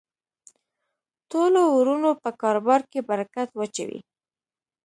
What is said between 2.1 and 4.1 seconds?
په کاربار کی برکت واچوی